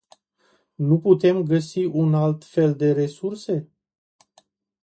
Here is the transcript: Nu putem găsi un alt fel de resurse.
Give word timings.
Nu 0.75 0.99
putem 0.99 1.43
găsi 1.43 1.85
un 1.85 2.13
alt 2.13 2.43
fel 2.43 2.75
de 2.75 2.91
resurse. 2.93 3.69